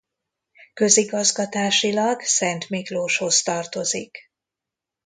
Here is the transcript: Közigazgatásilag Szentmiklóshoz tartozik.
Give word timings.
Közigazgatásilag 0.73 2.21
Szentmiklóshoz 2.21 3.41
tartozik. 3.43 4.31